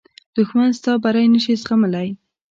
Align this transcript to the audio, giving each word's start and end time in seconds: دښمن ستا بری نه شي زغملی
دښمن 0.35 0.69
ستا 0.79 0.91
بری 1.03 1.25
نه 1.33 1.39
شي 1.43 1.53
زغملی 1.63 2.07